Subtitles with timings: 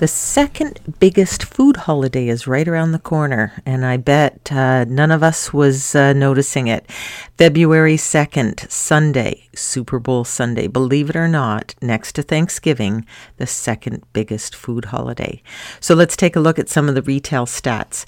[0.00, 5.10] The second biggest food holiday is right around the corner, and I bet uh, none
[5.10, 6.90] of us was uh, noticing it.
[7.36, 10.68] February 2nd, Sunday, Super Bowl Sunday.
[10.68, 13.04] Believe it or not, next to Thanksgiving,
[13.36, 15.42] the second biggest food holiday.
[15.80, 18.06] So let's take a look at some of the retail stats.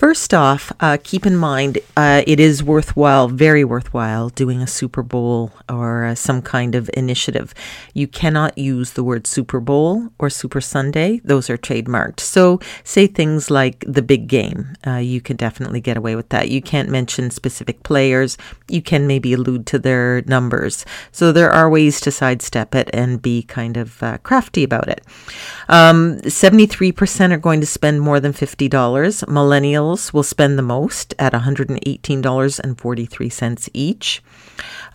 [0.00, 5.02] First off, uh, keep in mind uh, it is worthwhile, very worthwhile, doing a Super
[5.02, 7.52] Bowl or uh, some kind of initiative.
[7.92, 12.20] You cannot use the word Super Bowl or Super Sunday, those are trademarked.
[12.20, 16.48] So, say things like the big game, uh, you can definitely get away with that.
[16.48, 20.86] You can't mention specific players, you can maybe allude to their numbers.
[21.12, 25.02] So, there are ways to sidestep it and be kind of uh, crafty about it.
[25.68, 28.70] Um, 73% are going to spend more than $50.
[29.28, 34.22] Millennials will spend the most at $118.43 each.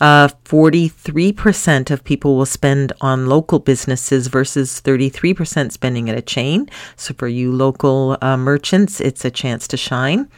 [0.00, 6.68] Uh, 43% of people will spend on local businesses versus 33% spending at a chain.
[6.96, 10.28] So for you local uh, merchants, it's a chance to shine.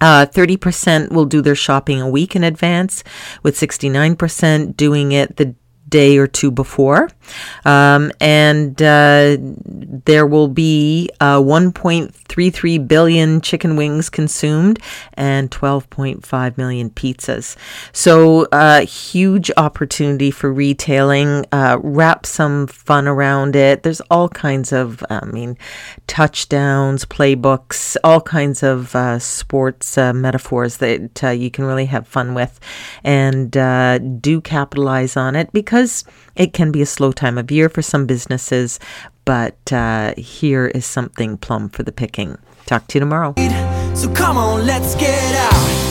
[0.00, 3.02] Uh, 30% will do their shopping a week in advance,
[3.42, 5.54] with 69% doing it the
[5.88, 7.08] day or two before.
[7.64, 11.40] Um, and uh, there will be uh,
[12.34, 14.78] 1.33 billion chicken wings consumed
[15.14, 17.56] and 12.5 million pizzas.
[17.92, 21.46] So, uh, huge opportunity for retailing.
[21.52, 23.82] Uh, wrap some fun around it.
[23.82, 25.56] There's all kinds of, I mean,
[26.06, 32.34] touchdowns, playbooks, all kinds of uh, sports uh, metaphors that you can really have fun
[32.34, 32.60] with
[33.02, 33.50] and
[34.20, 36.04] do capitalize on it because
[36.34, 38.80] it can be a slow time of year for some businesses,
[39.24, 42.23] but uh, here is something plum for the picking.
[42.66, 43.34] Talk to you tomorrow.
[43.94, 45.83] So come on, let's get out.